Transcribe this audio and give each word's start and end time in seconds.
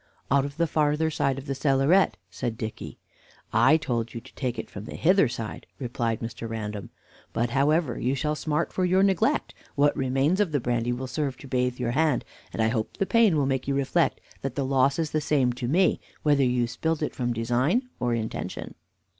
"Out 0.31 0.45
of 0.45 0.57
the 0.57 0.65
farther 0.65 1.11
side 1.11 1.37
of 1.37 1.45
the 1.45 1.53
cellaret," 1.53 2.13
said 2.31 2.57
Dicky. 2.57 2.97
"I 3.53 3.77
told 3.77 4.15
you 4.15 4.21
to 4.21 4.33
take 4.33 4.57
it 4.57 4.67
from 4.67 4.85
the 4.85 4.95
hither 4.95 5.27
side," 5.27 5.67
replied 5.77 6.21
Mr. 6.21 6.49
Random. 6.49 6.89
"But, 7.33 7.51
however, 7.51 7.99
you 7.99 8.15
shall 8.15 8.33
smart 8.33 8.73
for 8.73 8.83
your 8.83 9.03
neglect: 9.03 9.53
what 9.75 9.95
remains 9.95 10.39
of 10.39 10.53
the 10.53 10.59
brandy 10.59 10.91
will 10.91 11.05
serve 11.05 11.37
to 11.37 11.47
bathe 11.47 11.77
your 11.79 11.91
hand, 11.91 12.25
and 12.51 12.63
I 12.63 12.69
hope 12.69 12.97
the 12.97 13.05
pain 13.05 13.37
will 13.37 13.45
make 13.45 13.67
you 13.67 13.75
reflect 13.75 14.19
that 14.41 14.55
the 14.55 14.65
loss 14.65 14.97
is 14.97 15.11
the 15.11 15.21
same 15.21 15.53
to 15.53 15.67
me, 15.67 15.99
whether 16.23 16.43
you 16.43 16.65
spilt 16.65 17.03
it 17.03 17.13
from 17.13 17.31
design 17.31 17.87
or 17.99 18.15
inattention." 18.15 18.73